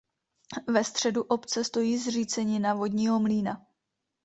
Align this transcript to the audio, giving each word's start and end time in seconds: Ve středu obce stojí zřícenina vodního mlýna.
Ve 0.67 0.83
středu 0.83 1.23
obce 1.23 1.63
stojí 1.63 1.97
zřícenina 1.97 2.73
vodního 2.73 3.19
mlýna. 3.19 3.65